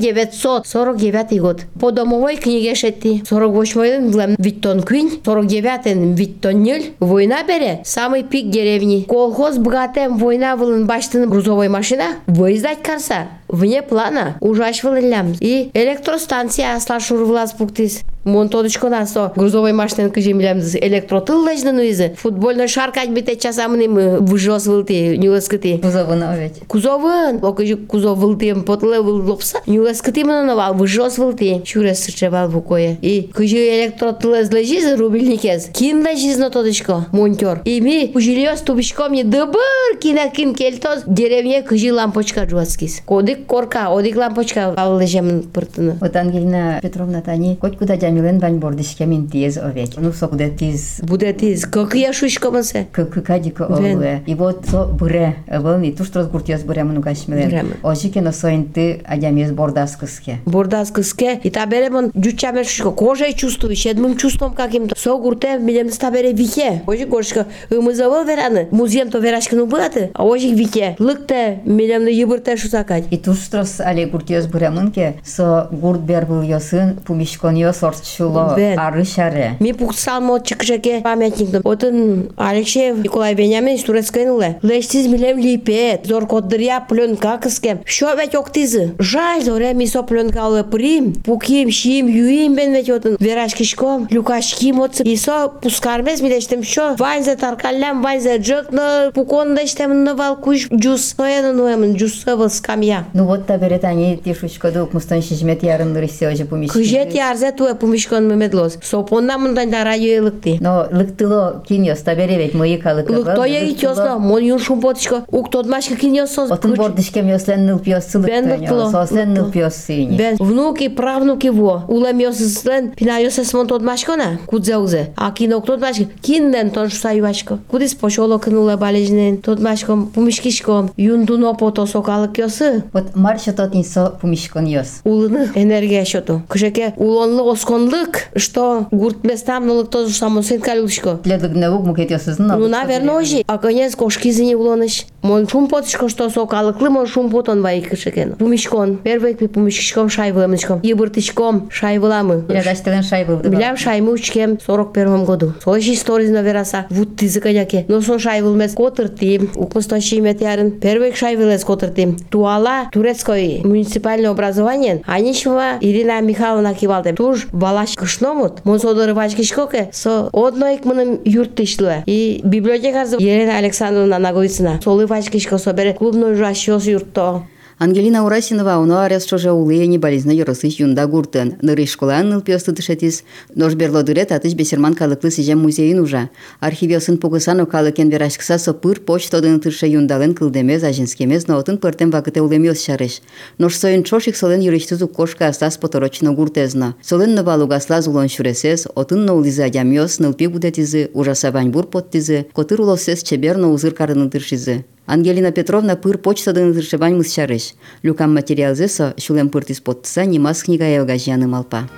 год. 1.39 1.61
По 1.79 1.91
домовой 1.91 2.37
книге 2.37 2.75
шети 2.75 3.23
сорок 3.27 3.53
восьмой 3.53 3.99
влем 3.99 4.35
виттон 4.37 4.81
квин 4.81 5.11
сорок 5.23 5.45
девятый 5.45 5.93
виттон 5.93 6.63
ниль 6.63 6.93
война 6.99 7.43
бере. 7.43 7.81
Самый 7.83 8.23
пик 8.23 8.49
деревни. 8.49 9.05
Колхоз 9.07 9.57
богатым. 9.57 10.16
Война 10.17 10.55
вылын 10.55 10.85
баштын 10.85 11.29
грузовой 11.29 11.69
машина 11.69 12.15
выездать 12.25 12.81
карса. 12.81 13.27
Вне 13.47 13.81
плана. 13.81 14.37
Ужаш 14.41 14.83
вылылям. 14.83 15.33
И 15.39 15.69
электростанция 15.73 16.75
асла 16.75 16.99
шурвлас 16.99 17.53
пуктис. 17.53 18.01
Мон 18.27 18.49
тодочко 18.49 18.89
насо 18.89 19.31
грузовой 19.37 19.71
машинен 19.71 20.11
кыжемлям 20.11 20.59
электротыл 20.59 21.47
леждан 21.47 21.77
уйзы. 21.77 22.13
Футбольный 22.17 22.67
шаркать 22.67 23.09
бите 23.09 23.37
часамным 23.37 24.25
выжос 24.25 24.67
вылты, 24.67 25.15
нюлескыты. 25.15 25.77
Кузовын 25.77 26.23
овет. 26.23 26.55
Кузовын, 26.67 27.41
окыжы 27.41 27.77
кузов 27.77 28.17
вылтым 28.17 28.63
потлы 28.63 29.01
выллопса. 29.01 29.59
Нюлескыты 29.65 30.25
мынанавал, 30.25 30.73
выжос 30.73 31.17
вылты. 31.17 31.61
Шурес 31.65 32.03
сычевал 32.03 32.49
букое. 32.49 32.97
И 33.01 33.29
кыжы 33.33 33.83
электротыл 33.83 34.33
лежиз 34.33 34.97
рубильникез. 34.99 35.69
Кин 35.73 36.05
лежиз 36.05 36.37
на 36.37 36.49
тодочко, 36.49 37.05
монтер. 37.13 37.61
И 37.63 37.79
ми 37.79 38.11
ужильёс 38.13 38.59
тубичком 38.59 39.13
не 39.13 39.23
дыбыр 39.23 39.97
кина 40.01 40.29
кин 40.29 40.53
кельтоз 40.53 41.03
деревне 41.07 41.61
кыжы 41.61 41.93
лампочка 41.93 42.45
жуацкис. 42.45 43.03
Кодик 43.05 43.36
корка, 43.45 43.89
одик 43.89 44.15
лампочка 44.15 44.73
ал 44.77 44.99
лежемын 44.99 45.43
пыртыны. 45.43 45.97
Вот 45.99 46.15
Ангелина 46.15 46.79
Петровна 46.81 47.21
тани 47.21 47.55
коть 47.55 47.77
куда 47.77 47.95
Джамилен 47.95 48.39
вань 48.39 48.57
бордишке 48.57 49.05
мен 49.05 49.27
тез 49.27 49.57
овет. 49.57 49.91
Ну 49.97 50.11
сокде 50.11 50.49
тез 50.49 50.99
Будет 51.01 51.43
из 51.43 51.65
как 51.65 51.95
я 51.95 52.13
шушкамасы. 52.13 52.87
кадико 52.91 53.67
Вен. 53.69 53.97
ове. 53.97 54.23
И 54.25 54.35
вот 54.35 54.65
со 54.67 54.85
буре 54.85 55.35
был 55.47 55.79
и 55.81 55.91
туш 55.91 56.09
трос 56.09 56.27
гуртиос 56.27 56.61
буре 56.61 56.83
мну 56.83 57.01
гашмилен. 57.01 57.45
Буреме. 57.49 57.73
Ожике 57.83 58.21
на 58.21 58.31
соинты 58.31 59.01
адямез 59.05 59.51
бордаскыске. 59.51 60.39
Бордас 60.45 60.91
кыске 60.91 61.39
и 61.43 61.49
табере 61.49 61.89
мон 61.89 62.11
жучаме 62.15 62.63
шушко 62.63 62.91
кожей 62.91 63.33
чувствуешь, 63.33 63.85
едмым 63.85 64.17
чувством 64.17 64.53
каким-то. 64.53 64.97
Со 64.97 65.15
гурте 65.17 65.57
билем 65.59 65.91
стабере 65.91 66.31
вике. 66.33 66.81
Ожи 66.87 67.05
горшко 67.05 67.47
ымызавал 67.69 68.25
вераны. 68.25 68.67
Музеем 68.71 69.09
то 69.09 69.19
верашкину 69.19 69.65
баты, 69.65 70.11
а 70.13 70.25
ожи 70.25 70.49
вике. 70.49 70.95
Лыкте 70.99 71.59
билем 71.65 72.03
на 72.03 72.09
ебырте 72.09 72.57
шусакать. 72.57 73.05
И 73.11 73.17
туш 73.26 73.48
трос 73.48 73.80
але 73.80 74.06
гуртиос 74.06 74.46
буре 74.46 74.70
мынке 74.70 75.14
со 75.24 75.68
гурт 75.70 76.00
бер 76.00 76.26
был 76.26 76.42
йосын 76.42 76.98
пумишкон 77.04 77.54
йо 77.56 77.72
сортчуло 77.72 78.54
Вен. 78.56 78.78
арышаре. 78.78 79.56
Ми 79.60 79.72
пуксал 79.72 80.20
мо 80.20 80.38
чыкшаке 80.38 81.00
памятникден. 81.00 81.62
Отын 81.64 82.30
Алексеев 82.36 82.98
Николай 82.98 83.34
Вениаминович 83.34 83.84
турецкайын 83.84 84.30
уле. 84.30 84.58
Лештиз 84.62 85.06
билем 85.06 85.38
липет. 85.38 86.06
Зор 86.06 86.26
коддыря 86.26 86.80
пленка 86.88 87.38
кыске. 87.38 87.80
Шо 87.84 88.14
ведь 88.14 88.34
октизы. 88.34 88.94
Жаль, 88.98 89.42
зоре 89.42 89.72
ми 89.74 89.86
со 89.86 90.02
пленка 90.02 90.48
уле 90.48 90.64
прим. 90.64 91.14
Пуким, 91.14 91.70
шим, 91.70 92.06
юим 92.06 92.54
бен 92.54 92.72
ведь 92.72 92.90
отын. 92.90 93.16
Верашкишком, 93.18 94.06
люкашким 94.10 94.80
отсы. 94.80 95.02
И 95.04 95.16
со 95.16 95.48
пускармез 95.48 96.20
ми 96.20 96.28
дештем 96.28 96.62
шо. 96.62 96.94
Вайзе 96.98 97.36
таркалям, 97.36 98.02
вайзе 98.02 98.38
джыкны. 98.38 99.12
Пукон 99.14 99.54
дештем 99.54 100.04
нывал 100.04 100.36
куш 100.36 100.68
джус. 100.72 101.14
Сояны 101.16 101.52
нуемын 101.52 101.94
джус 101.94 102.22
сывыл 102.22 102.50
скамья. 102.50 103.06
Ну 103.16 103.24
вот 103.24 103.46
та 103.46 103.58
берет 103.58 103.84
они 103.84 104.16
тишучко 104.16 104.70
дук 104.70 104.92
мустан 104.92 105.22
шижмет 105.22 105.62
ярын 105.62 105.96
рысе 105.96 106.28
оже 106.28 106.44
пумишки. 106.44 106.74
Кыжет 106.74 107.14
ярзе 107.14 107.52
туе 107.52 107.74
пумишкон 107.74 108.28
мемедлос. 108.28 108.78
Сопонна 108.82 109.38
мындан 109.38 109.70
да 109.70 109.84
райойлыкти. 109.84 110.58
Но 110.60 110.86
лыктыло 110.90 111.62
киньос 111.66 112.00
та 112.00 112.14
бере 112.14 112.36
ведь 112.38 112.54
мои 112.54 112.76
калыка. 112.76 113.12
Лук 113.12 113.34
то 113.34 113.44
я 113.44 113.68
итёсло, 113.70 114.18
мон 114.18 114.42
юн 114.42 114.58
шумпотичко, 114.58 115.24
ук 115.28 115.50
тот 115.50 115.66
машка 115.66 115.96
киньосо. 115.96 116.44
Отын 116.50 116.74
бордишкем 116.74 117.28
йослен 117.28 117.66
ныл 117.66 117.78
пиос 117.78 118.04
сылык 118.06 118.26
Бен 118.26 118.50
лыктыло. 118.50 118.90
Сослен 118.90 119.34
ныл 119.34 119.50
пиос 119.50 119.74
сыни. 119.74 120.16
Бен 120.16 120.36
внуки, 120.38 120.88
правнуки 120.88 121.48
во. 121.48 121.84
Улем 121.88 122.18
йосыслен, 122.18 122.92
пина 122.92 123.18
йосес 123.18 123.52
мон 123.54 123.66
тот 123.66 123.82
машкона, 123.82 124.38
кудзеузе. 124.46 125.12
А 125.16 125.30
кинок 125.32 125.66
тот 125.66 125.80
машка, 125.80 126.04
кинден 126.20 126.70
тон 126.70 126.88
шусай 126.90 127.20
башко. 127.20 127.58
Кудис 127.70 127.94
пошоло 127.94 128.38
кынуле 128.38 128.76
балежнен, 128.76 129.38
тот 129.38 129.60
машком, 129.60 130.08
пумишкишком, 130.08 130.90
юндуно 130.96 131.54
пото 131.54 131.86
сокалык 131.86 132.38
йосы. 132.38 132.84
Вот 132.92 133.05
марша 133.15 133.53
тот 133.53 133.75
инсо 133.75 134.17
пумишкон 134.21 134.65
йос. 134.65 135.01
Улыны 135.03 135.49
энергия 135.55 136.05
шоту. 136.05 136.41
Кышеке 136.47 136.93
улонлы 136.97 137.51
осконлык, 137.51 138.29
что 138.35 138.87
гуртместамнылык 138.91 139.89
тоже 139.89 140.13
само 140.13 140.41
сын 140.41 140.59
калюшко. 140.61 141.19
Ледлык 141.23 141.53
наук 141.53 141.85
мукет 141.85 142.11
йосызын. 142.11 142.47
Ну, 142.47 142.67
наверное, 142.67 143.15
ожи. 143.15 143.43
А 143.47 143.57
конец 143.57 143.95
кошкизини 143.95 144.55
улоныш. 144.55 145.05
Мон 145.21 145.47
шумпотышко, 145.47 146.09
что 146.09 146.29
сокалыклы, 146.29 146.89
мон 146.89 147.07
шумпотон 147.07 147.61
вай 147.61 147.81
кышекен. 147.81 148.33
Пумишкон. 148.33 148.97
Первый 148.97 149.33
пи 149.33 149.47
пумишкишком 149.47 150.09
шай 150.09 150.31
выламышком. 150.31 150.79
Ебыртышком 150.83 151.69
шай 151.71 151.97
выламы. 151.97 152.45
Илядаштелен 152.47 153.03
шай 153.03 153.25
был. 153.25 153.37
Билям 153.37 153.77
шаймы 153.77 154.11
учкем 154.11 154.57
в 154.57 154.63
41 154.63 155.25
году. 155.25 155.53
Соши 155.63 155.93
истории 155.93 156.27
на 156.27 156.41
вераса. 156.41 156.85
Вот 156.89 157.15
ты 157.15 157.27
заканяке. 157.27 157.85
Но 157.87 158.01
со 158.01 158.19
шай 158.19 158.41
вылмес 158.41 158.73
котыртим. 158.73 159.49
Укмыстоши 159.55 160.17
имет 160.17 160.41
ярын. 160.41 160.71
Первый 160.71 161.13
шай 161.13 161.35
вылез 161.35 161.63
котыртим. 161.63 162.17
Туала 162.29 162.89
турецкое 162.97 163.61
муниципальное 163.63 164.31
образование. 164.31 165.03
Анишева 165.05 165.77
Ирина 165.81 166.19
Михайловна 166.21 166.73
кивалды. 166.73 167.13
Туж 167.13 167.47
балаш 167.51 167.93
кышномут. 167.95 168.65
Мон 168.65 168.79
содоры 168.79 169.13
вачкишкоке. 169.13 169.89
Со 169.93 170.29
одной 170.33 170.77
кмыным 170.77 171.19
юрт 171.23 171.53
тышлы. 171.53 172.03
И 172.07 172.41
библиотекарзы 172.43 173.17
Елена 173.19 173.57
Александровна 173.57 174.17
Наговицына. 174.17 174.81
Солы 174.83 175.05
вачкишко 175.05 175.59
собере 175.59 175.93
клубной 175.93 176.33
жашос 176.33 176.85
юртто. 176.85 177.43
Ангелина 177.78 178.24
Урасинова 178.24 178.78
уно 178.78 179.00
арестоже 179.00 179.50
улыени 179.50 179.98
болезна 179.98 180.30
юрысыш 180.30 180.74
юнда 180.78 181.06
гуртын. 181.06 181.56
Ныры 181.62 181.86
школан 181.86 182.28
ныл 182.28 182.40
пиосты 182.40 182.72
тышетис. 182.72 183.24
Нож 183.56 183.74
берло 183.74 184.04
дыре 184.04 184.24
татыш 184.24 184.54
бесерман 184.54 184.94
калыклы 184.94 185.32
сижем 185.32 185.58
музейин 185.58 185.98
ужа. 185.98 186.30
Архивиосын 186.60 187.18
погысано 187.18 187.66
калыкен 187.66 188.08
верашкса 188.08 188.58
со 188.58 188.72
пыр 188.72 189.00
почтодын 189.00 189.58
тырше 189.58 189.86
юндален 189.86 190.34
кылдемез 190.34 190.84
ажинскемез 190.84 191.48
но 191.48 191.58
отын 191.58 191.78
пыртем 191.78 192.12
вакыте 192.12 192.40
улемиос 192.40 192.84
шарыш. 192.84 193.20
Нож 193.58 193.74
соин 193.74 194.04
чошик 194.04 194.36
солен 194.36 194.60
юриштызу 194.60 195.08
кошка 195.08 195.48
астас 195.48 195.76
поторочно 195.76 196.32
гуртезно. 196.32 196.94
Солен 197.02 197.34
новалугасла 197.34 198.00
зулон 198.00 198.28
шуресес, 198.28 198.86
отын 198.94 199.24
но 199.24 199.34
улиза 199.34 199.64
адямиос 199.64 200.20
нылпи 200.20 200.46
будетизы, 200.46 201.10
ужаса 201.14 201.50
баньбур 201.50 201.86
поттизы, 201.86 202.46
котыр 202.52 202.82
улосес 202.82 203.24
чеберно 203.24 203.72
узыр 203.72 203.92
карыны 203.92 204.30
тыршизы. 204.30 204.84
Ангелина 205.06 205.52
Петровна 205.52 205.96
пыр 205.96 206.18
почтадан 206.18 206.72
тыршыбань 206.72 207.16
мысчарыш. 207.16 207.74
Люкам 208.02 208.34
материалзесо 208.34 209.14
шулем 209.18 209.48
пыртис 209.48 209.80
поттыса 209.80 210.24
нимас 210.24 210.62
книга 210.62 210.84
евгажьяны 210.84 211.46
малпа. 211.46 211.88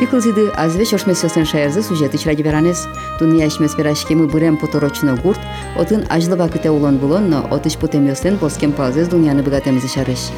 Тиклзиды 0.00 0.48
азвеш 0.56 0.92
ошмесёсен 0.92 1.46
шаярзы 1.46 1.82
сюжеты 1.82 2.18
чради 2.18 2.42
веранес. 2.42 2.86
Туния 3.18 3.46
ишмес 3.48 3.74
верашкемы 3.76 4.26
бырем 4.26 4.56
поторочно 4.58 5.16
гурт, 5.16 5.40
отын 5.78 6.04
ажлыва 6.10 6.48
кыте 6.48 6.70
улон 6.70 6.98
булон, 6.98 7.30
но 7.30 7.46
отыш 7.50 7.76
потемёсен 7.76 8.36
боскем 8.36 8.72
палзес 8.72 9.08
дуняны 9.08 9.42
богатемзы 9.42 9.88
шарыш. 9.88 10.30